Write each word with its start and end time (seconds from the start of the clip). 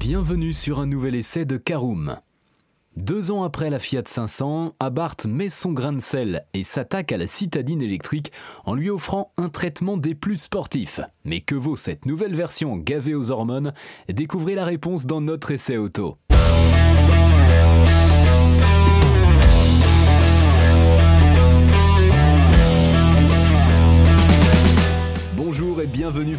Bienvenue 0.00 0.54
sur 0.54 0.80
un 0.80 0.86
nouvel 0.86 1.14
essai 1.14 1.44
de 1.44 1.58
Caroom. 1.58 2.16
Deux 2.96 3.30
ans 3.30 3.42
après 3.42 3.68
la 3.68 3.78
Fiat 3.78 4.04
500, 4.06 4.74
Abarth 4.80 5.26
met 5.26 5.50
son 5.50 5.72
grain 5.72 5.92
de 5.92 6.00
sel 6.00 6.46
et 6.54 6.64
s'attaque 6.64 7.12
à 7.12 7.18
la 7.18 7.26
citadine 7.26 7.82
électrique 7.82 8.32
en 8.64 8.74
lui 8.74 8.88
offrant 8.88 9.34
un 9.36 9.50
traitement 9.50 9.98
des 9.98 10.14
plus 10.14 10.38
sportifs. 10.38 11.02
Mais 11.26 11.42
que 11.42 11.54
vaut 11.54 11.76
cette 11.76 12.06
nouvelle 12.06 12.34
version 12.34 12.78
gavée 12.78 13.14
aux 13.14 13.30
hormones? 13.30 13.74
Découvrez 14.08 14.54
la 14.54 14.64
réponse 14.64 15.04
dans 15.04 15.20
notre 15.20 15.50
essai 15.50 15.76
auto. 15.76 16.16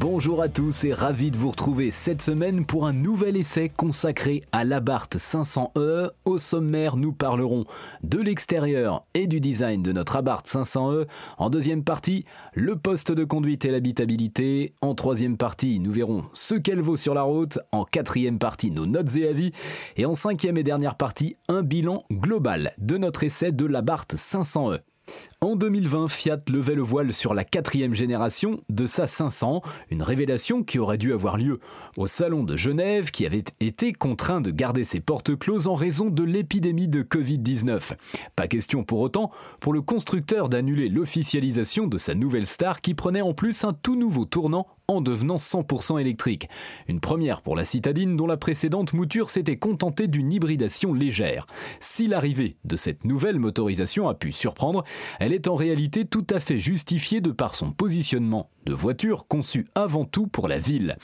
Bonjour 0.00 0.42
à 0.42 0.48
tous 0.48 0.82
et 0.84 0.92
ravi 0.92 1.30
de 1.30 1.36
vous 1.36 1.52
retrouver 1.52 1.92
cette 1.92 2.20
semaine 2.20 2.66
pour 2.66 2.84
un 2.84 2.92
nouvel 2.92 3.36
essai 3.36 3.68
consacré 3.68 4.42
à 4.50 4.64
l'Abarth 4.64 5.16
500e. 5.16 6.10
Au 6.24 6.38
sommaire, 6.38 6.96
nous 6.96 7.12
parlerons 7.12 7.64
de 8.02 8.18
l'extérieur 8.18 9.06
et 9.14 9.28
du 9.28 9.40
design 9.40 9.84
de 9.84 9.92
notre 9.92 10.16
Abarth 10.16 10.48
500e. 10.48 11.06
En 11.38 11.48
deuxième 11.48 11.84
partie, 11.84 12.24
le 12.54 12.74
poste 12.74 13.12
de 13.12 13.22
conduite 13.22 13.64
et 13.66 13.70
l'habitabilité. 13.70 14.72
En 14.80 14.96
troisième 14.96 15.36
partie, 15.36 15.78
nous 15.78 15.92
verrons 15.92 16.24
ce 16.32 16.56
qu'elle 16.56 16.80
vaut 16.80 16.96
sur 16.96 17.14
la 17.14 17.22
route. 17.22 17.60
En 17.70 17.84
quatrième 17.84 18.40
partie, 18.40 18.72
nos 18.72 18.86
notes 18.86 19.14
et 19.16 19.28
avis. 19.28 19.52
Et 19.96 20.06
en 20.06 20.16
cinquième 20.16 20.58
et 20.58 20.64
dernière 20.64 20.96
partie, 20.96 21.36
un 21.48 21.62
bilan 21.62 22.02
global 22.10 22.72
de 22.78 22.98
notre 22.98 23.22
essai 23.22 23.52
de 23.52 23.64
l'Abarth 23.64 24.16
500e. 24.16 24.80
En 25.40 25.56
2020, 25.56 26.08
Fiat 26.08 26.40
levait 26.50 26.74
le 26.74 26.82
voile 26.82 27.12
sur 27.12 27.34
la 27.34 27.44
quatrième 27.44 27.94
génération 27.94 28.56
de 28.70 28.86
sa 28.86 29.06
500, 29.06 29.62
une 29.90 30.02
révélation 30.02 30.62
qui 30.62 30.78
aurait 30.78 30.98
dû 30.98 31.12
avoir 31.12 31.36
lieu 31.36 31.60
au 31.96 32.06
Salon 32.06 32.44
de 32.44 32.56
Genève 32.56 33.10
qui 33.10 33.26
avait 33.26 33.44
été 33.60 33.92
contraint 33.92 34.40
de 34.40 34.50
garder 34.50 34.84
ses 34.84 35.00
portes 35.00 35.36
closes 35.36 35.68
en 35.68 35.74
raison 35.74 36.08
de 36.08 36.22
l'épidémie 36.22 36.88
de 36.88 37.02
Covid-19. 37.02 37.92
Pas 38.36 38.48
question 38.48 38.84
pour 38.84 39.00
autant 39.00 39.30
pour 39.60 39.72
le 39.72 39.82
constructeur 39.82 40.48
d'annuler 40.48 40.88
l'officialisation 40.88 41.86
de 41.86 41.98
sa 41.98 42.14
nouvelle 42.14 42.46
star 42.46 42.80
qui 42.80 42.94
prenait 42.94 43.20
en 43.20 43.34
plus 43.34 43.64
un 43.64 43.72
tout 43.74 43.96
nouveau 43.96 44.24
tournant 44.24 44.66
en 44.88 45.00
devenant 45.00 45.36
100% 45.36 46.00
électrique. 46.00 46.48
Une 46.88 47.00
première 47.00 47.42
pour 47.42 47.56
la 47.56 47.64
citadine 47.64 48.16
dont 48.16 48.26
la 48.26 48.36
précédente 48.36 48.92
mouture 48.92 49.30
s'était 49.30 49.56
contentée 49.56 50.08
d'une 50.08 50.32
hybridation 50.32 50.92
légère. 50.92 51.46
Si 51.80 52.06
l'arrivée 52.06 52.56
de 52.64 52.76
cette 52.76 53.04
nouvelle 53.04 53.38
motorisation 53.38 54.08
a 54.08 54.14
pu 54.14 54.32
surprendre, 54.32 54.84
elle 55.20 55.32
est 55.32 55.48
en 55.48 55.54
réalité 55.54 56.04
tout 56.04 56.26
à 56.30 56.40
fait 56.40 56.58
justifiée 56.58 57.20
de 57.20 57.30
par 57.30 57.54
son 57.54 57.72
positionnement 57.72 58.50
de 58.66 58.74
voiture 58.74 59.26
conçue 59.26 59.66
avant 59.74 60.04
tout 60.04 60.26
pour 60.26 60.48
la 60.48 60.58
ville. 60.58 60.96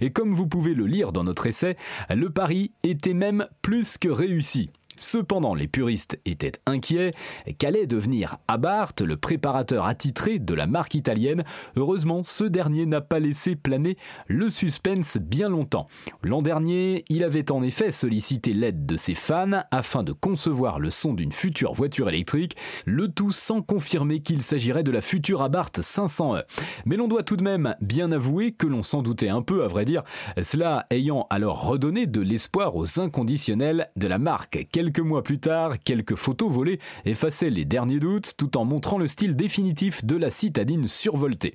Et 0.00 0.10
comme 0.10 0.32
vous 0.32 0.46
pouvez 0.46 0.74
le 0.74 0.86
lire 0.86 1.12
dans 1.12 1.24
notre 1.24 1.46
essai, 1.46 1.76
le 2.10 2.30
pari 2.30 2.72
était 2.82 3.14
même 3.14 3.46
plus 3.62 3.98
que 3.98 4.08
réussi. 4.08 4.70
Cependant, 4.96 5.54
les 5.54 5.68
puristes 5.68 6.18
étaient 6.24 6.52
inquiets. 6.66 7.12
Qu'allait 7.58 7.86
devenir 7.86 8.38
Abarth, 8.48 9.00
le 9.00 9.16
préparateur 9.16 9.86
attitré 9.86 10.38
de 10.38 10.54
la 10.54 10.66
marque 10.66 10.94
italienne 10.94 11.44
Heureusement, 11.76 12.22
ce 12.24 12.44
dernier 12.44 12.86
n'a 12.86 13.00
pas 13.00 13.18
laissé 13.18 13.56
planer 13.56 13.96
le 14.26 14.50
suspense 14.50 15.18
bien 15.18 15.48
longtemps. 15.48 15.88
L'an 16.22 16.42
dernier, 16.42 17.04
il 17.08 17.24
avait 17.24 17.50
en 17.50 17.62
effet 17.62 17.92
sollicité 17.92 18.52
l'aide 18.52 18.86
de 18.86 18.96
ses 18.96 19.14
fans 19.14 19.64
afin 19.70 20.02
de 20.02 20.12
concevoir 20.12 20.78
le 20.78 20.90
son 20.90 21.14
d'une 21.14 21.32
future 21.32 21.72
voiture 21.72 22.08
électrique, 22.08 22.56
le 22.86 23.08
tout 23.08 23.32
sans 23.32 23.62
confirmer 23.62 24.20
qu'il 24.20 24.42
s'agirait 24.42 24.82
de 24.82 24.90
la 24.90 25.00
future 25.00 25.42
Abarth 25.42 25.80
500e. 25.80 26.44
Mais 26.86 26.96
l'on 26.96 27.08
doit 27.08 27.22
tout 27.22 27.36
de 27.36 27.42
même 27.42 27.74
bien 27.80 28.12
avouer 28.12 28.52
que 28.52 28.66
l'on 28.66 28.82
s'en 28.82 29.02
doutait 29.02 29.28
un 29.28 29.42
peu, 29.42 29.64
à 29.64 29.68
vrai 29.68 29.84
dire, 29.84 30.02
cela 30.40 30.86
ayant 30.90 31.26
alors 31.30 31.66
redonné 31.66 32.06
de 32.06 32.20
l'espoir 32.20 32.76
aux 32.76 33.00
inconditionnels 33.00 33.90
de 33.96 34.06
la 34.06 34.18
marque. 34.18 34.66
Quelques 34.84 35.00
mois 35.00 35.22
plus 35.22 35.38
tard, 35.38 35.78
quelques 35.82 36.14
photos 36.14 36.52
volées 36.52 36.78
effaçaient 37.06 37.48
les 37.48 37.64
derniers 37.64 38.00
doutes 38.00 38.34
tout 38.36 38.58
en 38.58 38.66
montrant 38.66 38.98
le 38.98 39.06
style 39.06 39.34
définitif 39.34 40.04
de 40.04 40.14
la 40.14 40.28
citadine 40.28 40.86
survoltée. 40.86 41.54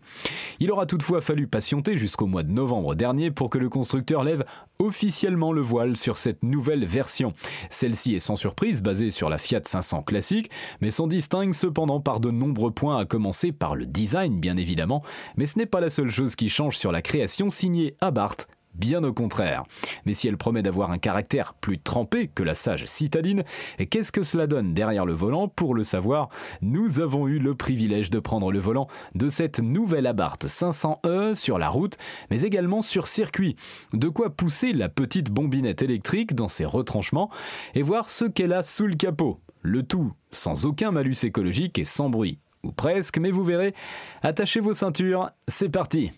Il 0.59 0.72
aura 0.72 0.88
toutefois 0.88 1.22
fallu 1.22 1.45
patienter 1.45 1.95
jusqu'au 1.95 2.25
mois 2.25 2.41
de 2.41 2.51
novembre 2.51 2.95
dernier 2.95 3.29
pour 3.29 3.51
que 3.51 3.59
le 3.59 3.69
constructeur 3.69 4.23
lève 4.23 4.45
officiellement 4.79 5.53
le 5.53 5.62
voile 5.62 5.95
sur 5.95 6.17
cette 6.17 6.41
nouvelle 6.41 6.85
version. 6.85 7.35
Celle-ci 7.69 8.16
est 8.16 8.19
sans 8.19 8.35
surprise 8.35 8.81
basée 8.81 9.12
sur 9.12 9.29
la 9.29 9.38
Fiat 9.38 9.61
500 9.63 10.01
classique, 10.01 10.50
mais 10.81 10.90
s'en 10.90 11.06
distingue 11.06 11.53
cependant 11.53 12.00
par 12.00 12.19
de 12.19 12.31
nombreux 12.31 12.72
points 12.72 12.97
à 12.97 13.06
commencer 13.06 13.51
par 13.51 13.75
le 13.75 13.85
design 13.85 14.40
bien 14.40 14.57
évidemment, 14.57 15.03
mais 15.38 15.46
ce 15.46 15.59
n'est 15.59 15.67
pas 15.67 15.81
la 15.81 15.91
seule 15.91 16.09
chose 16.09 16.35
qui 16.35 16.50
change 16.50 16.78
sur 16.78 16.91
la 16.91 17.03
création 17.03 17.51
signée 17.51 17.96
Abarth 18.01 18.47
bien 18.79 19.03
au 19.03 19.13
contraire. 19.13 19.63
Mais 20.06 20.13
si 20.13 20.28
elle 20.28 20.38
promet 20.38 20.63
d'avoir 20.63 20.91
un 20.91 20.97
caractère 20.97 21.53
plus 21.53 21.79
trempé 21.79 22.28
que 22.34 22.44
la 22.44 22.56
sage 22.56 22.85
citadine, 22.85 23.44
qu'est-ce 23.90 24.12
que 24.12 24.23
cela 24.23 24.47
donne 24.47 24.73
derrière 24.73 25.06
le 25.06 25.13
volant? 25.13 25.47
Pour 25.47 25.75
le 25.75 25.84
savoir, 25.84 26.29
nous 26.62 27.00
avons 27.00 27.28
eu 27.28 27.40
le 27.40 27.56
privilège 27.56 28.09
de 28.09 28.19
prendre 28.19 28.51
le 28.51 28.59
volant 28.59 28.88
de 29.16 29.29
cette 29.29 29.59
nouvelle 29.59 30.07
Abarth 30.07 30.45
500e 30.45 31.34
sur 31.34 31.59
la 31.59 31.69
route, 31.69 31.97
mais 32.31 32.41
également 32.41 32.81
sur 32.81 33.07
circuit. 33.07 33.56
De 33.94 34.09
quoi 34.09 34.29
pousser 34.29 34.73
la 34.73 34.90
petite 34.90 35.29
bombinette 35.29 35.81
électrique 35.81 36.34
dans 36.34 36.47
ses 36.47 36.66
retranchements 36.66 37.29
et 37.75 37.81
voir 37.81 38.09
ce 38.09 38.25
qu'elle 38.25 38.53
a 38.53 38.63
sous 38.63 38.88
le 38.88 38.96
capot. 38.96 39.40
Le 39.61 39.84
tout 39.84 40.13
sans 40.31 40.66
aucun 40.66 40.91
malus 40.91 41.23
écologique 41.23 41.79
et 41.79 41.85
sans 41.85 42.09
bruit. 42.09 42.40
Ou 42.63 42.72
presque, 42.72 43.17
mais 43.17 43.31
vous 43.31 43.44
verrez. 43.44 43.73
Attachez 44.22 44.59
vos 44.59 44.73
ceintures, 44.73 45.31
c'est 45.47 45.69
parti 45.69 46.11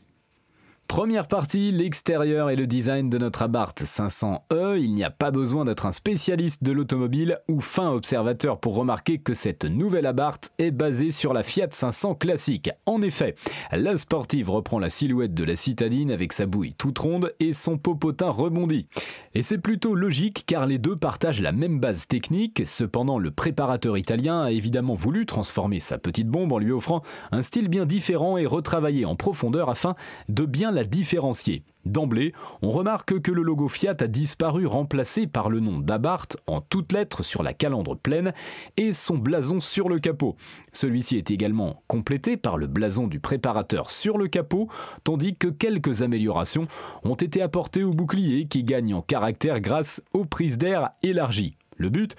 Première 0.91 1.29
partie, 1.29 1.71
l'extérieur 1.71 2.49
et 2.49 2.57
le 2.57 2.67
design 2.67 3.09
de 3.09 3.17
notre 3.17 3.43
Abarth 3.43 3.81
500e. 3.81 4.77
Il 4.77 4.93
n'y 4.93 5.05
a 5.05 5.09
pas 5.09 5.31
besoin 5.31 5.63
d'être 5.63 5.85
un 5.85 5.93
spécialiste 5.93 6.65
de 6.65 6.73
l'automobile 6.73 7.39
ou 7.47 7.61
fin 7.61 7.91
observateur 7.91 8.59
pour 8.59 8.75
remarquer 8.75 9.17
que 9.17 9.33
cette 9.33 9.63
nouvelle 9.63 10.05
Abarth 10.05 10.51
est 10.57 10.71
basée 10.71 11.11
sur 11.11 11.33
la 11.33 11.43
Fiat 11.43 11.69
500 11.71 12.15
classique. 12.15 12.71
En 12.85 13.01
effet, 13.01 13.35
la 13.71 13.95
sportive 13.95 14.49
reprend 14.49 14.79
la 14.79 14.89
silhouette 14.89 15.33
de 15.33 15.45
la 15.45 15.55
citadine 15.55 16.11
avec 16.11 16.33
sa 16.33 16.45
bouille 16.45 16.73
toute 16.73 16.99
ronde 16.99 17.33
et 17.39 17.53
son 17.53 17.77
popotin 17.77 18.29
rebondi. 18.29 18.87
Et 19.33 19.43
c'est 19.43 19.59
plutôt 19.59 19.95
logique 19.95 20.43
car 20.45 20.65
les 20.65 20.77
deux 20.77 20.97
partagent 20.97 21.41
la 21.41 21.53
même 21.53 21.79
base 21.79 22.05
technique, 22.05 22.63
cependant 22.65 23.17
le 23.17 23.31
préparateur 23.31 23.97
italien 23.97 24.41
a 24.41 24.51
évidemment 24.51 24.95
voulu 24.95 25.25
transformer 25.25 25.79
sa 25.79 25.97
petite 25.97 26.27
bombe 26.27 26.51
en 26.51 26.59
lui 26.59 26.73
offrant 26.73 27.01
un 27.31 27.43
style 27.43 27.69
bien 27.69 27.85
différent 27.85 28.35
et 28.35 28.45
retravaillé 28.45 29.05
en 29.05 29.15
profondeur 29.15 29.69
afin 29.69 29.95
de 30.27 30.43
bien 30.43 30.69
la 30.71 30.80
différencier. 30.83 31.63
D'emblée, 31.85 32.31
on 32.61 32.69
remarque 32.69 33.19
que 33.21 33.31
le 33.31 33.41
logo 33.41 33.67
Fiat 33.67 33.95
a 33.99 34.07
disparu 34.07 34.67
remplacé 34.67 35.25
par 35.25 35.49
le 35.49 35.59
nom 35.59 35.79
d'Abarth 35.79 36.37
en 36.45 36.61
toutes 36.61 36.91
lettres 36.91 37.23
sur 37.23 37.41
la 37.41 37.53
calandre 37.53 37.97
pleine 37.97 38.33
et 38.77 38.93
son 38.93 39.17
blason 39.17 39.59
sur 39.59 39.89
le 39.89 39.97
capot. 39.97 40.35
Celui-ci 40.73 41.17
est 41.17 41.31
également 41.31 41.81
complété 41.87 42.37
par 42.37 42.57
le 42.57 42.67
blason 42.67 43.07
du 43.07 43.19
préparateur 43.19 43.89
sur 43.89 44.19
le 44.19 44.27
capot, 44.27 44.67
tandis 45.03 45.35
que 45.35 45.47
quelques 45.47 46.03
améliorations 46.03 46.67
ont 47.03 47.15
été 47.15 47.41
apportées 47.41 47.83
au 47.83 47.93
bouclier 47.93 48.45
qui 48.45 48.63
gagne 48.63 48.93
en 48.93 49.01
caractère 49.01 49.59
grâce 49.59 50.03
aux 50.13 50.25
prises 50.25 50.59
d'air 50.59 50.91
élargies. 51.01 51.57
Le 51.77 51.89
but 51.89 52.15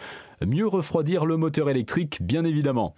Mieux 0.46 0.66
refroidir 0.66 1.26
le 1.26 1.36
moteur 1.36 1.70
électrique, 1.70 2.18
bien 2.22 2.44
évidemment. 2.44 2.94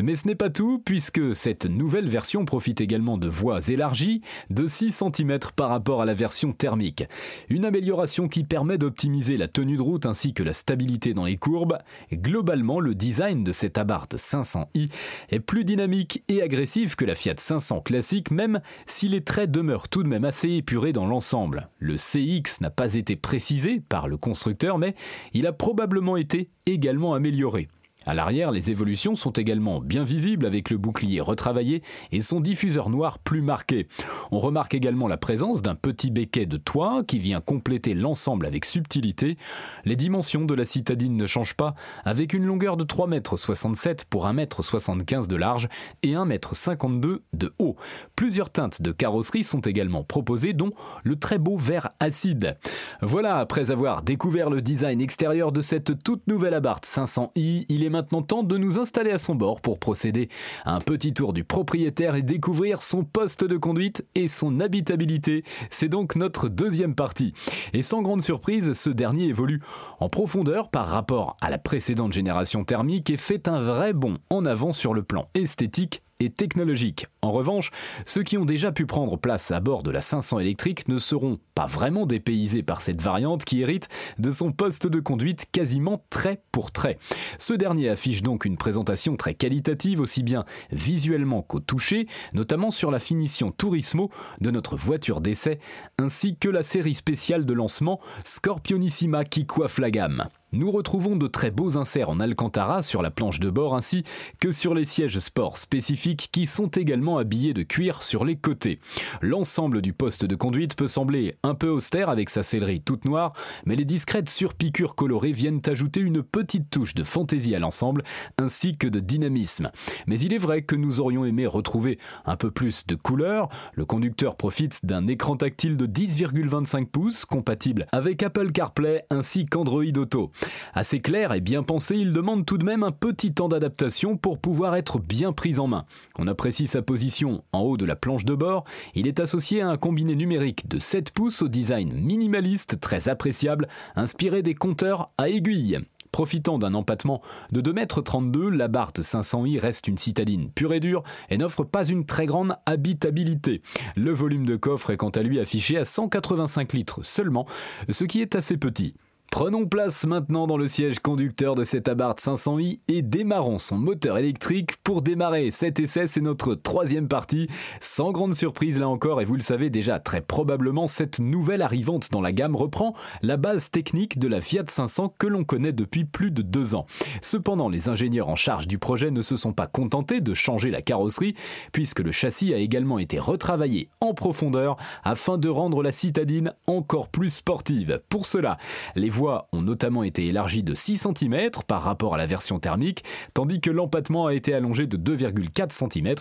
Mais 0.00 0.16
ce 0.16 0.26
n'est 0.26 0.34
pas 0.34 0.50
tout, 0.50 0.78
puisque 0.78 1.34
cette 1.34 1.66
nouvelle 1.66 2.08
version 2.08 2.44
profite 2.44 2.80
également 2.80 3.18
de 3.18 3.28
voies 3.28 3.68
élargies 3.68 4.22
de 4.50 4.66
6 4.66 5.02
cm 5.14 5.38
par 5.54 5.68
rapport 5.70 6.02
à 6.02 6.06
la 6.06 6.14
version 6.14 6.52
thermique. 6.52 7.04
Une 7.48 7.64
amélioration 7.64 8.28
qui 8.28 8.44
permet 8.44 8.78
d'optimiser 8.78 9.36
la 9.36 9.48
tenue 9.48 9.76
de 9.76 9.82
route 9.82 10.06
ainsi 10.06 10.34
que 10.34 10.42
la 10.42 10.52
stabilité 10.52 11.14
dans 11.14 11.24
les 11.24 11.36
courbes. 11.36 11.78
Globalement, 12.12 12.80
le 12.80 12.94
design 12.94 13.44
de 13.44 13.52
cette 13.52 13.78
Abarth 13.78 14.16
500i 14.16 14.90
est 15.30 15.40
plus 15.40 15.64
dynamique 15.64 16.24
et 16.28 16.42
agressif 16.42 16.96
que 16.96 17.04
la 17.04 17.14
Fiat 17.14 17.34
500 17.36 17.80
classique, 17.80 18.30
même 18.30 18.60
si 18.86 19.08
les 19.08 19.22
traits 19.22 19.50
demeurent 19.50 19.88
tout 19.88 20.02
de 20.02 20.08
même 20.08 20.24
assez 20.24 20.50
épurés 20.50 20.92
dans 20.92 21.06
l'ensemble. 21.06 21.68
Le 21.78 21.96
CX 21.96 22.60
n'a 22.60 22.70
pas 22.70 22.94
été 22.94 23.16
précisé 23.16 23.80
par 23.88 24.08
le 24.08 24.16
constructeur, 24.16 24.78
mais 24.78 24.94
il 25.32 25.46
a 25.46 25.52
probablement 25.52 26.16
été 26.16 26.50
également 26.78 27.14
amélioré. 27.14 27.68
À 28.08 28.14
l'arrière, 28.14 28.52
les 28.52 28.70
évolutions 28.70 29.14
sont 29.14 29.32
également 29.32 29.80
bien 29.80 30.02
visibles 30.02 30.46
avec 30.46 30.70
le 30.70 30.78
bouclier 30.78 31.20
retravaillé 31.20 31.82
et 32.10 32.22
son 32.22 32.40
diffuseur 32.40 32.88
noir 32.88 33.18
plus 33.18 33.42
marqué. 33.42 33.86
On 34.30 34.38
remarque 34.38 34.72
également 34.72 35.08
la 35.08 35.18
présence 35.18 35.60
d'un 35.60 35.74
petit 35.74 36.10
béquet 36.10 36.46
de 36.46 36.56
toit 36.56 37.02
qui 37.06 37.18
vient 37.18 37.42
compléter 37.42 37.92
l'ensemble 37.92 38.46
avec 38.46 38.64
subtilité. 38.64 39.36
Les 39.84 39.94
dimensions 39.94 40.46
de 40.46 40.54
la 40.54 40.64
citadine 40.64 41.18
ne 41.18 41.26
changent 41.26 41.52
pas, 41.52 41.74
avec 42.02 42.32
une 42.32 42.46
longueur 42.46 42.78
de 42.78 42.84
3,67 42.84 43.88
m 43.90 43.96
pour 44.08 44.26
1,75 44.26 45.14
m 45.14 45.26
de 45.26 45.36
large 45.36 45.68
et 46.02 46.12
1,52 46.12 46.86
m 46.86 47.18
de 47.34 47.52
haut. 47.58 47.76
Plusieurs 48.16 48.48
teintes 48.48 48.80
de 48.80 48.90
carrosserie 48.90 49.44
sont 49.44 49.60
également 49.60 50.02
proposées, 50.02 50.54
dont 50.54 50.70
le 51.04 51.16
très 51.16 51.36
beau 51.36 51.58
vert 51.58 51.90
acide. 52.00 52.56
Voilà, 53.02 53.36
après 53.36 53.70
avoir 53.70 54.02
découvert 54.02 54.48
le 54.48 54.62
design 54.62 55.02
extérieur 55.02 55.52
de 55.52 55.60
cette 55.60 56.02
toute 56.02 56.26
nouvelle 56.26 56.54
Abarth 56.54 56.86
500i, 56.86 57.66
il 57.68 57.84
est 57.84 57.97
maintenant 57.98 58.22
temps 58.22 58.44
de 58.44 58.56
nous 58.56 58.78
installer 58.78 59.10
à 59.10 59.18
son 59.18 59.34
bord 59.34 59.60
pour 59.60 59.80
procéder 59.80 60.28
à 60.64 60.74
un 60.74 60.80
petit 60.80 61.12
tour 61.12 61.32
du 61.32 61.42
propriétaire 61.42 62.14
et 62.14 62.22
découvrir 62.22 62.80
son 62.80 63.02
poste 63.02 63.44
de 63.44 63.56
conduite 63.56 64.06
et 64.14 64.28
son 64.28 64.60
habitabilité. 64.60 65.42
C'est 65.70 65.88
donc 65.88 66.14
notre 66.14 66.48
deuxième 66.48 66.94
partie. 66.94 67.34
Et 67.72 67.82
sans 67.82 68.02
grande 68.02 68.22
surprise, 68.22 68.72
ce 68.72 68.90
dernier 68.90 69.24
évolue 69.24 69.60
en 69.98 70.08
profondeur 70.08 70.70
par 70.70 70.86
rapport 70.86 71.36
à 71.40 71.50
la 71.50 71.58
précédente 71.58 72.12
génération 72.12 72.64
thermique 72.64 73.10
et 73.10 73.16
fait 73.16 73.48
un 73.48 73.60
vrai 73.60 73.92
bond 73.92 74.18
en 74.30 74.44
avant 74.44 74.72
sur 74.72 74.94
le 74.94 75.02
plan 75.02 75.28
esthétique 75.34 76.02
et 76.20 76.30
technologique. 76.30 77.06
En 77.22 77.30
revanche, 77.30 77.70
ceux 78.04 78.24
qui 78.24 78.38
ont 78.38 78.44
déjà 78.44 78.72
pu 78.72 78.86
prendre 78.86 79.16
place 79.16 79.52
à 79.52 79.60
bord 79.60 79.84
de 79.84 79.90
la 79.90 80.00
500 80.00 80.40
électrique 80.40 80.88
ne 80.88 80.98
seront 80.98 81.38
pas 81.54 81.66
vraiment 81.66 82.06
dépaysés 82.06 82.64
par 82.64 82.80
cette 82.80 83.00
variante 83.00 83.44
qui 83.44 83.60
hérite 83.60 83.88
de 84.18 84.32
son 84.32 84.50
poste 84.50 84.88
de 84.88 84.98
conduite 84.98 85.46
quasiment 85.52 86.02
trait 86.10 86.42
pour 86.50 86.72
trait. 86.72 86.98
Ce 87.38 87.54
dernier 87.54 87.88
affiche 87.88 88.22
donc 88.22 88.44
une 88.44 88.56
présentation 88.56 89.16
très 89.16 89.34
qualitative 89.34 90.00
aussi 90.00 90.24
bien 90.24 90.44
visuellement 90.72 91.42
qu'au 91.42 91.60
toucher, 91.60 92.08
notamment 92.32 92.72
sur 92.72 92.90
la 92.90 92.98
finition 92.98 93.52
Turismo 93.52 94.10
de 94.40 94.50
notre 94.50 94.74
voiture 94.74 95.20
d'essai, 95.20 95.60
ainsi 95.98 96.36
que 96.36 96.48
la 96.48 96.64
série 96.64 96.96
spéciale 96.96 97.46
de 97.46 97.52
lancement 97.52 98.00
Scorpionissima 98.24 99.24
qui 99.24 99.46
coiffe 99.46 99.78
la 99.78 99.92
gamme. 99.92 100.28
Nous 100.52 100.70
retrouvons 100.70 101.16
de 101.16 101.26
très 101.26 101.50
beaux 101.50 101.76
inserts 101.76 102.08
en 102.08 102.20
Alcantara 102.20 102.82
sur 102.82 103.02
la 103.02 103.10
planche 103.10 103.38
de 103.38 103.50
bord 103.50 103.74
ainsi 103.74 104.04
que 104.40 104.50
sur 104.50 104.72
les 104.72 104.86
sièges 104.86 105.18
sport 105.18 105.58
spécifiques 105.58 106.30
qui 106.32 106.46
sont 106.46 106.68
également 106.68 107.18
habillés 107.18 107.52
de 107.52 107.62
cuir 107.62 108.02
sur 108.02 108.24
les 108.24 108.36
côtés. 108.36 108.80
L'ensemble 109.20 109.82
du 109.82 109.92
poste 109.92 110.24
de 110.24 110.34
conduite 110.34 110.74
peut 110.74 110.86
sembler 110.86 111.36
un 111.42 111.54
peu 111.54 111.68
austère 111.68 112.08
avec 112.08 112.30
sa 112.30 112.42
sellerie 112.42 112.80
toute 112.80 113.04
noire, 113.04 113.34
mais 113.66 113.76
les 113.76 113.84
discrètes 113.84 114.30
surpiqûres 114.30 114.94
colorées 114.94 115.32
viennent 115.32 115.60
ajouter 115.66 116.00
une 116.00 116.22
petite 116.22 116.70
touche 116.70 116.94
de 116.94 117.04
fantaisie 117.04 117.54
à 117.54 117.58
l'ensemble 117.58 118.02
ainsi 118.38 118.78
que 118.78 118.86
de 118.86 119.00
dynamisme. 119.00 119.70
Mais 120.06 120.18
il 120.18 120.32
est 120.32 120.38
vrai 120.38 120.62
que 120.62 120.76
nous 120.76 121.00
aurions 121.00 121.26
aimé 121.26 121.46
retrouver 121.46 121.98
un 122.24 122.36
peu 122.36 122.50
plus 122.50 122.86
de 122.86 122.94
couleur. 122.94 123.50
Le 123.74 123.84
conducteur 123.84 124.34
profite 124.34 124.80
d'un 124.82 125.08
écran 125.08 125.36
tactile 125.36 125.76
de 125.76 125.86
10,25 125.86 126.86
pouces 126.86 127.26
compatible 127.26 127.86
avec 127.92 128.22
Apple 128.22 128.50
CarPlay 128.50 129.04
ainsi 129.10 129.44
qu'Android 129.44 129.84
Auto. 129.98 130.30
Assez 130.74 131.00
clair 131.00 131.32
et 131.32 131.40
bien 131.40 131.62
pensé, 131.62 131.96
il 131.96 132.12
demande 132.12 132.46
tout 132.46 132.58
de 132.58 132.64
même 132.64 132.82
un 132.82 132.92
petit 132.92 133.32
temps 133.32 133.48
d'adaptation 133.48 134.16
pour 134.16 134.38
pouvoir 134.38 134.76
être 134.76 134.98
bien 134.98 135.32
pris 135.32 135.58
en 135.58 135.66
main. 135.66 135.84
On 136.18 136.26
apprécie 136.26 136.66
sa 136.66 136.82
position 136.82 137.42
en 137.52 137.60
haut 137.60 137.76
de 137.76 137.86
la 137.86 137.96
planche 137.96 138.24
de 138.24 138.34
bord, 138.34 138.64
il 138.94 139.06
est 139.06 139.20
associé 139.20 139.62
à 139.62 139.68
un 139.68 139.76
combiné 139.76 140.14
numérique 140.14 140.68
de 140.68 140.78
7 140.78 141.10
pouces 141.12 141.42
au 141.42 141.48
design 141.48 141.92
minimaliste 141.92 142.80
très 142.80 143.08
appréciable, 143.08 143.68
inspiré 143.96 144.42
des 144.42 144.54
compteurs 144.54 145.10
à 145.18 145.28
aiguilles. 145.28 145.80
Profitant 146.12 146.58
d'un 146.58 146.74
empattement 146.74 147.20
de 147.52 147.60
2,32 147.60 148.48
m, 148.48 148.54
la 148.54 148.68
Bart 148.68 148.92
500i 148.92 149.58
reste 149.58 149.88
une 149.88 149.98
citadine 149.98 150.50
pure 150.50 150.72
et 150.72 150.80
dure 150.80 151.02
et 151.28 151.36
n'offre 151.36 151.64
pas 151.64 151.84
une 151.84 152.06
très 152.06 152.26
grande 152.26 152.56
habitabilité. 152.66 153.62
Le 153.94 154.12
volume 154.12 154.46
de 154.46 154.56
coffre 154.56 154.90
est 154.90 154.96
quant 154.96 155.10
à 155.10 155.22
lui 155.22 155.38
affiché 155.38 155.76
à 155.76 155.84
185 155.84 156.72
litres 156.72 157.04
seulement, 157.04 157.46
ce 157.90 158.04
qui 158.04 158.22
est 158.22 158.36
assez 158.36 158.56
petit. 158.56 158.94
Prenons 159.30 159.66
place 159.66 160.06
maintenant 160.06 160.46
dans 160.46 160.56
le 160.56 160.66
siège 160.66 161.00
conducteur 161.00 161.54
de 161.54 161.62
cet 161.62 161.86
Abarth 161.86 162.18
500i 162.18 162.80
et 162.88 163.02
démarrons 163.02 163.58
son 163.58 163.76
moteur 163.76 164.18
électrique. 164.18 164.78
Pour 164.82 165.00
démarrer 165.00 165.50
cet 165.50 165.78
essai, 165.78 166.06
c'est 166.06 166.22
notre 166.22 166.54
troisième 166.54 167.08
partie. 167.08 167.46
Sans 167.80 168.10
grande 168.10 168.34
surprise 168.34 168.80
là 168.80 168.88
encore, 168.88 169.20
et 169.20 169.24
vous 169.24 169.36
le 169.36 169.42
savez 169.42 169.70
déjà 169.70 170.00
très 170.00 170.22
probablement, 170.22 170.86
cette 170.86 171.20
nouvelle 171.20 171.62
arrivante 171.62 172.10
dans 172.10 172.22
la 172.22 172.32
gamme 172.32 172.56
reprend 172.56 172.94
la 173.22 173.36
base 173.36 173.70
technique 173.70 174.18
de 174.18 174.26
la 174.28 174.40
Fiat 174.40 174.64
500 174.66 175.14
que 175.18 175.26
l'on 175.26 175.44
connaît 175.44 175.74
depuis 175.74 176.04
plus 176.04 176.32
de 176.32 176.42
deux 176.42 176.74
ans. 176.74 176.86
Cependant, 177.20 177.68
les 177.68 177.88
ingénieurs 177.90 178.28
en 178.28 178.36
charge 178.36 178.66
du 178.66 178.78
projet 178.78 179.10
ne 179.10 179.22
se 179.22 179.36
sont 179.36 179.52
pas 179.52 179.68
contentés 179.68 180.20
de 180.20 180.34
changer 180.34 180.70
la 180.70 180.82
carrosserie, 180.82 181.34
puisque 181.72 182.00
le 182.00 182.12
châssis 182.12 182.54
a 182.54 182.58
également 182.58 182.98
été 182.98 183.20
retravaillé 183.20 183.88
en 184.00 184.14
profondeur 184.14 184.78
afin 185.04 185.38
de 185.38 185.50
rendre 185.50 185.82
la 185.82 185.92
citadine 185.92 186.54
encore 186.66 187.08
plus 187.08 187.30
sportive. 187.30 188.00
Pour 188.08 188.26
cela, 188.26 188.58
les 188.96 189.10
voies 189.10 189.27
ont 189.52 189.62
notamment 189.62 190.02
été 190.02 190.26
élargies 190.26 190.62
de 190.62 190.74
6 190.74 191.08
cm 191.08 191.50
par 191.66 191.82
rapport 191.82 192.14
à 192.14 192.18
la 192.18 192.26
version 192.26 192.58
thermique, 192.58 193.04
tandis 193.34 193.60
que 193.60 193.70
l'empattement 193.70 194.26
a 194.26 194.34
été 194.34 194.54
allongé 194.54 194.86
de 194.86 194.96
2,4 194.96 195.70
cm. 195.70 196.14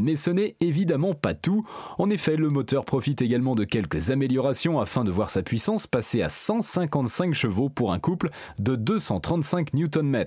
Mais 0.00 0.16
ce 0.16 0.30
n'est 0.30 0.56
évidemment 0.60 1.14
pas 1.14 1.34
tout. 1.34 1.66
En 1.98 2.10
effet, 2.10 2.36
le 2.36 2.50
moteur 2.50 2.84
profite 2.84 3.22
également 3.22 3.54
de 3.54 3.64
quelques 3.64 4.10
améliorations 4.10 4.80
afin 4.80 5.04
de 5.04 5.10
voir 5.10 5.30
sa 5.30 5.42
puissance 5.42 5.86
passer 5.86 6.22
à 6.22 6.28
155 6.28 7.34
chevaux 7.34 7.68
pour 7.68 7.92
un 7.92 7.98
couple 7.98 8.30
de 8.58 8.76
235 8.76 9.74
Nm. 9.74 10.24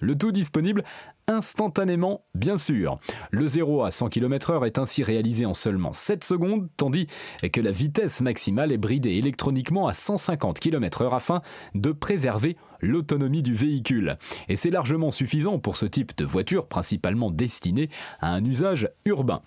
Le 0.00 0.16
tout 0.16 0.30
disponible 0.30 0.84
instantanément, 1.28 2.24
bien 2.34 2.56
sûr. 2.56 2.96
Le 3.30 3.46
0 3.46 3.84
à 3.84 3.90
100 3.90 4.08
km/h 4.08 4.66
est 4.66 4.78
ainsi 4.78 5.02
réalisé 5.02 5.46
en 5.46 5.54
seulement 5.54 5.92
7 5.92 6.24
secondes, 6.24 6.68
tandis 6.76 7.06
que 7.52 7.60
la 7.60 7.70
vitesse 7.70 8.20
maximale 8.20 8.72
est 8.72 8.78
bridée 8.78 9.12
électroniquement 9.12 9.86
à 9.86 9.92
150 9.92 10.58
km/h 10.58 11.14
afin 11.14 11.42
de 11.74 11.92
préserver 11.92 12.56
l'autonomie 12.80 13.42
du 13.42 13.54
véhicule. 13.54 14.16
Et 14.48 14.56
c'est 14.56 14.70
largement 14.70 15.10
suffisant 15.10 15.58
pour 15.58 15.76
ce 15.76 15.86
type 15.86 16.16
de 16.16 16.24
voiture 16.24 16.66
principalement 16.66 17.30
destinée 17.30 17.90
à 18.20 18.32
un 18.32 18.44
usage 18.44 18.88
urbain. 19.04 19.42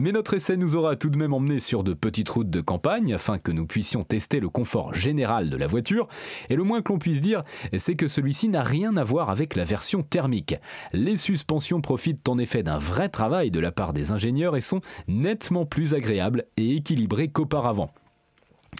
Mais 0.00 0.12
notre 0.12 0.34
essai 0.34 0.56
nous 0.56 0.76
aura 0.76 0.96
tout 0.96 1.10
de 1.10 1.18
même 1.18 1.34
emmené 1.34 1.60
sur 1.60 1.84
de 1.84 1.92
petites 1.92 2.30
routes 2.30 2.50
de 2.50 2.60
campagne 2.60 3.14
afin 3.14 3.38
que 3.38 3.52
nous 3.52 3.66
puissions 3.66 4.02
tester 4.02 4.40
le 4.40 4.48
confort 4.48 4.94
général 4.94 5.50
de 5.50 5.56
la 5.56 5.66
voiture. 5.66 6.08
Et 6.48 6.56
le 6.56 6.64
moins 6.64 6.80
que 6.82 6.92
l'on 6.92 6.98
puisse 6.98 7.20
dire, 7.20 7.44
c'est 7.78 7.96
que 7.96 8.08
celui-ci 8.08 8.48
n'a 8.48 8.62
rien 8.62 8.96
à 8.96 9.04
voir 9.04 9.30
avec 9.30 9.56
la 9.56 9.64
version 9.64 10.02
thermique. 10.02 10.54
Les 10.92 11.16
suspensions 11.20 11.80
profitent 11.80 12.28
en 12.28 12.38
effet 12.38 12.62
d'un 12.62 12.78
vrai 12.78 13.08
travail 13.08 13.50
de 13.50 13.60
la 13.60 13.70
part 13.70 13.92
des 13.92 14.10
ingénieurs 14.10 14.56
et 14.56 14.60
sont 14.60 14.80
nettement 15.06 15.66
plus 15.66 15.94
agréables 15.94 16.46
et 16.56 16.74
équilibrées 16.76 17.28
qu'auparavant. 17.28 17.92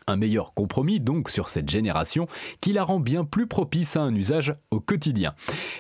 Un 0.07 0.17
meilleur 0.17 0.55
compromis 0.55 1.01
donc 1.01 1.31
sur 1.31 1.49
cette 1.49 1.69
génération 1.69 2.27
qui 2.61 2.73
la 2.73 2.83
rend 2.83 3.01
bien 3.01 3.25
plus 3.25 3.47
propice 3.47 3.97
à 3.97 4.03
un 4.03 4.15
usage 4.15 4.55
au 4.71 4.81
quotidien. 4.81 5.35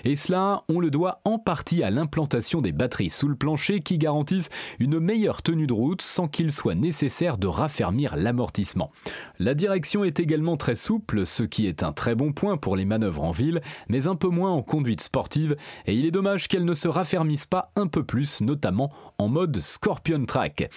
Et 0.04 0.16
cela, 0.16 0.64
on 0.68 0.80
le 0.80 0.90
doit 0.90 1.20
en 1.24 1.38
partie 1.38 1.82
à 1.82 1.90
l'implantation 1.90 2.60
des 2.60 2.72
batteries 2.72 3.10
sous 3.10 3.28
le 3.28 3.34
plancher 3.34 3.80
qui 3.80 3.98
garantissent 3.98 4.50
une 4.78 4.98
meilleure 4.98 5.42
tenue 5.42 5.66
de 5.66 5.72
route 5.72 6.02
sans 6.02 6.28
qu'il 6.28 6.52
soit 6.52 6.74
nécessaire 6.74 7.38
de 7.38 7.46
raffermir 7.46 8.16
l'amortissement. 8.16 8.90
La 9.38 9.54
direction 9.54 10.04
est 10.04 10.20
également 10.20 10.56
très 10.56 10.74
souple, 10.74 11.26
ce 11.26 11.42
qui 11.42 11.66
est 11.66 11.82
un 11.82 11.92
très 11.92 12.14
bon 12.14 12.32
point 12.32 12.56
pour 12.56 12.76
les 12.76 12.84
manœuvres 12.84 13.24
en 13.24 13.30
ville, 13.30 13.60
mais 13.88 14.06
un 14.06 14.16
peu 14.16 14.28
moins 14.28 14.50
en 14.50 14.62
conduite 14.62 15.00
sportive, 15.00 15.56
et 15.86 15.94
il 15.94 16.04
est 16.04 16.10
dommage 16.10 16.48
qu'elle 16.48 16.64
ne 16.64 16.74
se 16.74 16.88
raffermisse 16.88 17.46
pas 17.46 17.72
un 17.76 17.86
peu 17.86 18.04
plus, 18.04 18.40
notamment 18.40 18.90
en 19.18 19.28
mode 19.28 19.60
Scorpion 19.60 20.24
Track. 20.24 20.70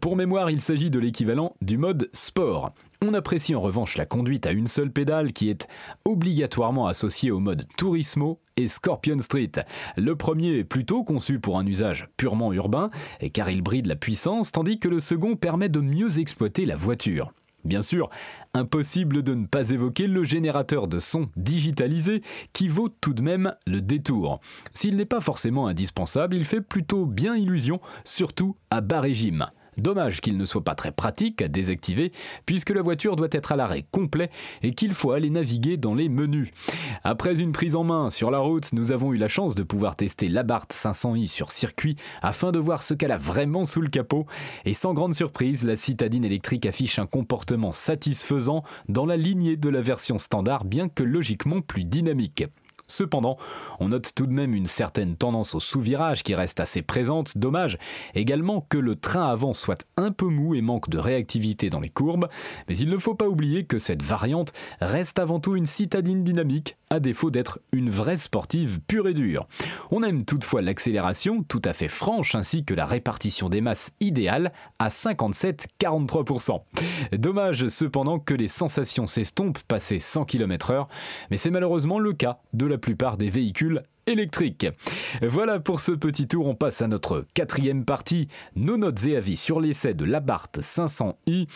Pour 0.00 0.16
mémoire, 0.16 0.50
il 0.50 0.60
s'agit 0.60 0.90
de 0.90 0.98
l'équivalent 0.98 1.54
du 1.60 1.78
mode 1.78 2.10
sport. 2.12 2.73
On 3.02 3.12
apprécie 3.12 3.54
en 3.54 3.60
revanche 3.60 3.96
la 3.96 4.06
conduite 4.06 4.46
à 4.46 4.52
une 4.52 4.66
seule 4.66 4.90
pédale 4.90 5.32
qui 5.32 5.50
est 5.50 5.66
obligatoirement 6.04 6.86
associée 6.86 7.30
au 7.30 7.38
mode 7.38 7.66
Turismo 7.76 8.40
et 8.56 8.66
Scorpion 8.66 9.18
Street. 9.18 9.52
Le 9.96 10.16
premier 10.16 10.58
est 10.58 10.64
plutôt 10.64 11.04
conçu 11.04 11.38
pour 11.38 11.58
un 11.58 11.66
usage 11.66 12.08
purement 12.16 12.52
urbain, 12.52 12.90
car 13.32 13.50
il 13.50 13.60
bride 13.60 13.86
la 13.86 13.96
puissance, 13.96 14.52
tandis 14.52 14.78
que 14.78 14.88
le 14.88 15.00
second 15.00 15.36
permet 15.36 15.68
de 15.68 15.80
mieux 15.80 16.18
exploiter 16.18 16.64
la 16.64 16.76
voiture. 16.76 17.32
Bien 17.64 17.80
sûr, 17.80 18.10
impossible 18.52 19.22
de 19.22 19.34
ne 19.34 19.46
pas 19.46 19.70
évoquer 19.70 20.06
le 20.06 20.22
générateur 20.22 20.86
de 20.86 20.98
son 20.98 21.28
digitalisé 21.36 22.22
qui 22.52 22.68
vaut 22.68 22.90
tout 22.90 23.14
de 23.14 23.22
même 23.22 23.54
le 23.66 23.80
détour. 23.80 24.40
S'il 24.72 24.96
n'est 24.96 25.06
pas 25.06 25.20
forcément 25.20 25.66
indispensable, 25.66 26.36
il 26.36 26.44
fait 26.44 26.60
plutôt 26.60 27.06
bien 27.06 27.36
illusion, 27.36 27.80
surtout 28.04 28.56
à 28.70 28.82
bas 28.82 29.00
régime. 29.00 29.46
Dommage 29.76 30.20
qu'il 30.20 30.36
ne 30.36 30.44
soit 30.44 30.64
pas 30.64 30.74
très 30.74 30.92
pratique 30.92 31.42
à 31.42 31.48
désactiver, 31.48 32.12
puisque 32.46 32.70
la 32.70 32.82
voiture 32.82 33.16
doit 33.16 33.28
être 33.30 33.52
à 33.52 33.56
l'arrêt 33.56 33.84
complet 33.90 34.30
et 34.62 34.72
qu'il 34.72 34.94
faut 34.94 35.12
aller 35.12 35.30
naviguer 35.30 35.76
dans 35.76 35.94
les 35.94 36.08
menus. 36.08 36.50
Après 37.02 37.40
une 37.40 37.52
prise 37.52 37.76
en 37.76 37.84
main 37.84 38.10
sur 38.10 38.30
la 38.30 38.38
route, 38.38 38.72
nous 38.72 38.92
avons 38.92 39.12
eu 39.12 39.16
la 39.16 39.28
chance 39.28 39.54
de 39.54 39.62
pouvoir 39.62 39.96
tester 39.96 40.28
l'Abarth 40.28 40.72
500i 40.72 41.26
sur 41.28 41.50
circuit 41.50 41.96
afin 42.22 42.52
de 42.52 42.58
voir 42.58 42.82
ce 42.82 42.94
qu'elle 42.94 43.12
a 43.12 43.18
vraiment 43.18 43.64
sous 43.64 43.80
le 43.80 43.88
capot. 43.88 44.26
Et 44.64 44.74
sans 44.74 44.94
grande 44.94 45.14
surprise, 45.14 45.64
la 45.64 45.76
citadine 45.76 46.24
électrique 46.24 46.66
affiche 46.66 46.98
un 46.98 47.06
comportement 47.06 47.72
satisfaisant 47.72 48.62
dans 48.88 49.06
la 49.06 49.16
lignée 49.16 49.56
de 49.56 49.68
la 49.68 49.80
version 49.80 50.18
standard, 50.18 50.64
bien 50.64 50.88
que 50.88 51.02
logiquement 51.02 51.60
plus 51.60 51.84
dynamique. 51.84 52.44
Cependant, 52.86 53.36
on 53.80 53.88
note 53.88 54.12
tout 54.14 54.26
de 54.26 54.32
même 54.32 54.54
une 54.54 54.66
certaine 54.66 55.16
tendance 55.16 55.54
au 55.54 55.60
sous-virage 55.60 56.22
qui 56.22 56.34
reste 56.34 56.60
assez 56.60 56.82
présente. 56.82 57.38
Dommage 57.38 57.78
également 58.14 58.66
que 58.68 58.78
le 58.78 58.96
train 58.96 59.26
avant 59.26 59.54
soit 59.54 59.86
un 59.96 60.12
peu 60.12 60.26
mou 60.26 60.54
et 60.54 60.60
manque 60.60 60.88
de 60.90 60.98
réactivité 60.98 61.70
dans 61.70 61.80
les 61.80 61.88
courbes, 61.88 62.28
mais 62.68 62.76
il 62.76 62.88
ne 62.88 62.98
faut 62.98 63.14
pas 63.14 63.28
oublier 63.28 63.64
que 63.64 63.78
cette 63.78 64.02
variante 64.02 64.52
reste 64.80 65.18
avant 65.18 65.40
tout 65.40 65.56
une 65.56 65.66
citadine 65.66 66.24
dynamique, 66.24 66.76
à 66.90 67.00
défaut 67.00 67.30
d'être 67.30 67.60
une 67.72 67.90
vraie 67.90 68.16
sportive 68.16 68.80
pure 68.86 69.08
et 69.08 69.14
dure. 69.14 69.46
On 69.90 70.02
aime 70.02 70.24
toutefois 70.24 70.62
l'accélération 70.62 71.42
tout 71.42 71.62
à 71.64 71.72
fait 71.72 71.88
franche 71.88 72.34
ainsi 72.34 72.64
que 72.64 72.74
la 72.74 72.86
répartition 72.86 73.48
des 73.48 73.60
masses 73.60 73.92
idéale 74.00 74.52
à 74.78 74.88
57-43%. 74.88 76.60
Dommage 77.12 77.68
cependant 77.68 78.18
que 78.18 78.34
les 78.34 78.48
sensations 78.48 79.06
s'estompent 79.06 79.62
passé 79.64 79.98
100 79.98 80.24
km/h, 80.24 80.86
mais 81.30 81.36
c'est 81.36 81.50
malheureusement 81.50 81.98
le 81.98 82.12
cas 82.12 82.38
de 82.52 82.66
la 82.66 82.73
plupart 82.76 83.16
des 83.16 83.30
véhicules 83.30 83.82
électriques. 84.06 84.66
Voilà 85.22 85.60
pour 85.60 85.80
ce 85.80 85.92
petit 85.92 86.26
tour, 86.28 86.46
on 86.46 86.54
passe 86.54 86.82
à 86.82 86.88
notre 86.88 87.26
quatrième 87.34 87.84
partie, 87.84 88.28
nos 88.56 88.76
notes 88.76 89.06
et 89.06 89.16
avis 89.16 89.36
sur 89.36 89.60
l'essai 89.60 89.94
de 89.94 90.04
l'Abarth 90.04 90.58
500i, 90.58 91.46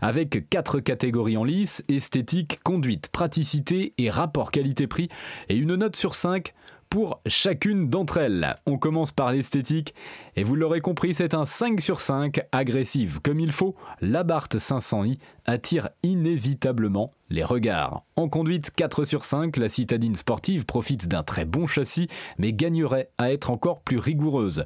avec 0.00 0.48
quatre 0.48 0.80
catégories 0.80 1.36
en 1.36 1.44
lice, 1.44 1.84
esthétique, 1.88 2.60
conduite, 2.62 3.08
praticité 3.08 3.94
et 3.98 4.10
rapport 4.10 4.50
qualité-prix, 4.50 5.08
et 5.48 5.56
une 5.56 5.74
note 5.74 5.96
sur 5.96 6.14
5 6.14 6.52
pour 6.88 7.20
chacune 7.26 7.88
d'entre 7.88 8.18
elles. 8.18 8.56
On 8.66 8.78
commence 8.78 9.10
par 9.10 9.32
l'esthétique, 9.32 9.94
et 10.36 10.44
vous 10.44 10.54
l'aurez 10.54 10.80
compris, 10.80 11.14
c'est 11.14 11.34
un 11.34 11.44
5 11.44 11.80
sur 11.80 12.00
5, 12.00 12.40
agressive 12.52 13.20
comme 13.22 13.40
il 13.40 13.52
faut, 13.52 13.74
l'Abarth 14.00 14.56
500i 14.56 15.18
attire 15.46 15.88
inévitablement 16.02 17.12
les 17.30 17.44
regards. 17.44 18.04
En 18.16 18.28
conduite 18.28 18.70
4 18.74 19.04
sur 19.04 19.24
5, 19.24 19.56
la 19.56 19.68
citadine 19.68 20.16
sportive 20.16 20.64
profite 20.64 21.08
d'un 21.08 21.22
très 21.22 21.44
bon 21.44 21.66
châssis, 21.66 22.08
mais 22.38 22.52
gagnerait 22.52 23.10
à 23.18 23.32
être 23.32 23.50
encore 23.50 23.80
plus 23.80 23.98
rigoureuse. 23.98 24.64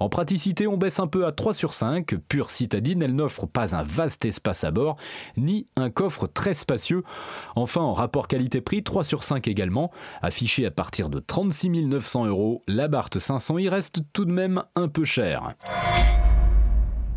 En 0.00 0.08
praticité, 0.08 0.66
on 0.66 0.76
baisse 0.76 1.00
un 1.00 1.06
peu 1.06 1.26
à 1.26 1.32
3 1.32 1.54
sur 1.54 1.72
5. 1.72 2.14
Pure 2.28 2.50
citadine, 2.50 3.02
elle 3.02 3.14
n'offre 3.14 3.46
pas 3.46 3.76
un 3.76 3.82
vaste 3.82 4.24
espace 4.24 4.64
à 4.64 4.70
bord, 4.70 4.96
ni 5.36 5.66
un 5.76 5.90
coffre 5.90 6.26
très 6.26 6.54
spacieux. 6.54 7.02
Enfin, 7.54 7.82
en 7.82 7.92
rapport 7.92 8.28
qualité-prix, 8.28 8.82
3 8.82 9.04
sur 9.04 9.22
5 9.22 9.48
également. 9.48 9.90
Affiché 10.22 10.66
à 10.66 10.70
partir 10.70 11.08
de 11.08 11.18
36 11.18 11.70
900 11.70 12.26
euros, 12.26 12.62
la 12.68 12.88
Barthes 12.88 13.18
500 13.18 13.58
y 13.58 13.68
reste 13.68 14.00
tout 14.12 14.24
de 14.24 14.32
même 14.32 14.62
un 14.74 14.88
peu 14.88 15.04
cher. 15.04 15.54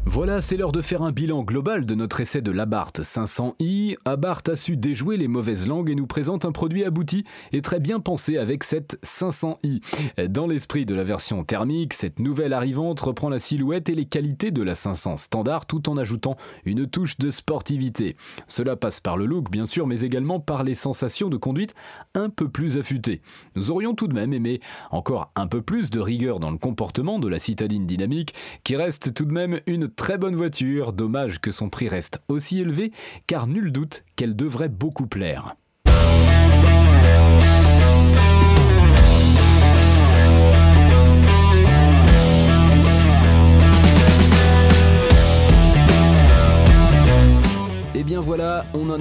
Voilà, 0.06 0.40
c'est 0.40 0.56
l'heure 0.56 0.72
de 0.72 0.82
faire 0.82 1.02
un 1.02 1.12
bilan 1.12 1.44
global 1.44 1.86
de 1.86 1.94
notre 1.94 2.22
essai 2.22 2.42
de 2.42 2.52
l'Abarth 2.52 3.02
500i. 3.02 3.98
Abarth 4.06 4.48
a 4.48 4.56
su 4.56 4.78
déjouer 4.78 5.18
les 5.18 5.28
mauvaises 5.28 5.68
langues 5.68 5.90
et 5.90 5.96
nous 5.96 6.08
présente 6.08 6.46
un 6.46 6.54
produit 6.54 6.86
abouti 6.86 7.26
et 7.52 7.62
très 7.62 7.82
bien 7.82 8.00
pensé 8.00 8.38
avec 8.38 8.64
cette 8.64 8.98
500i. 9.04 9.82
Dans 10.30 10.48
l'esprit 10.48 10.86
de 10.86 10.96
la 10.96 11.04
version 11.04 11.44
thermique, 11.44 11.94
cette 11.94 12.20
nouvelle 12.20 12.54
arrivante 12.54 13.02
reprend 13.02 13.28
la 13.28 13.40
silhouette 13.40 13.90
et 13.90 13.94
les 13.94 14.06
qualités 14.06 14.52
de 14.52 14.64
la 14.64 14.74
500 14.74 15.18
standard 15.18 15.66
tout 15.66 15.90
en 15.90 15.98
ajoutant 15.98 16.38
une 16.64 16.88
touche 16.88 17.18
de 17.18 17.30
sportivité. 17.30 18.16
Cela 18.48 18.78
passe 18.78 19.02
par 19.02 19.18
le 19.18 19.26
look 19.26 19.52
bien 19.52 19.66
sûr, 19.66 19.86
mais 19.86 20.02
également 20.02 20.40
par 20.40 20.64
les 20.64 20.76
sensations 20.76 21.30
de 21.30 21.38
conduite 21.38 21.76
un 22.16 22.30
peu 22.30 22.48
plus 22.48 22.78
affûtées. 22.78 23.22
Nous 23.56 23.70
aurions 23.70 23.94
tout 23.94 24.08
de 24.08 24.14
même 24.14 24.34
aimé 24.34 24.62
encore 24.92 25.32
un 25.36 25.48
peu 25.48 25.62
plus 25.62 25.90
de 25.90 26.00
rigueur 26.00 26.40
dans 26.40 26.52
le 26.52 26.58
comportement 26.58 27.20
de 27.20 27.28
la 27.28 27.38
citadine 27.38 27.86
dynamique 27.86 28.34
qui 28.64 28.78
reste 28.78 29.14
tout 29.14 29.26
de 29.26 29.34
même 29.34 29.60
une 29.68 29.89
très 29.90 30.18
bonne 30.18 30.36
voiture, 30.36 30.94
dommage 30.94 31.40
que 31.40 31.52
son 31.52 31.70
prix 31.70 31.90
reste 31.90 32.20
aussi 32.28 32.60
élevé, 32.60 32.92
car 33.28 33.48
nul 33.48 33.72
doute 33.72 34.04
qu'elle 34.16 34.36
devrait 34.36 34.70
beaucoup 34.70 35.08
plaire. 35.08 35.56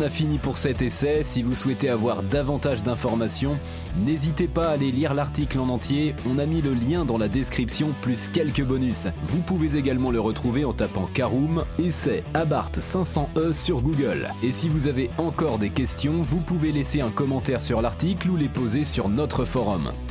Fini 0.09 0.39
pour 0.39 0.59
cet 0.59 0.83
essai. 0.83 1.23
Si 1.23 1.43
vous 1.43 1.55
souhaitez 1.55 1.89
avoir 1.89 2.23
davantage 2.23 2.83
d'informations, 2.83 3.59
n'hésitez 4.05 4.49
pas 4.49 4.69
à 4.69 4.73
aller 4.73 4.91
lire 4.91 5.15
l'article 5.15 5.59
en 5.59 5.69
entier. 5.69 6.15
On 6.29 6.39
a 6.39 6.47
mis 6.47 6.63
le 6.63 6.75
lien 6.75 7.05
dans 7.05 7.19
la 7.19 7.29
description 7.29 7.89
plus 8.03 8.29
quelques 8.29 8.65
bonus. 8.65 9.09
Vous 9.23 9.41
pouvez 9.41 9.77
également 9.77 10.11
le 10.11 10.21
retrouver 10.21 10.65
en 10.65 10.73
tapant 10.73 11.09
Caroom, 11.13 11.65
essai 11.79 12.25
Abarth 12.35 12.79
500E 12.79 13.53
sur 13.53 13.81
Google. 13.81 14.29
Et 14.43 14.53
si 14.53 14.69
vous 14.69 14.89
avez 14.89 15.11
encore 15.19 15.59
des 15.59 15.71
questions, 15.71 16.23
vous 16.23 16.41
pouvez 16.41 16.73
laisser 16.73 17.01
un 17.01 17.11
commentaire 17.11 17.63
sur 17.63 17.83
l'article 17.83 18.31
ou 18.31 18.37
les 18.37 18.49
poser 18.49 18.85
sur 18.85 19.09
notre 19.09 19.45
forum. 19.45 19.91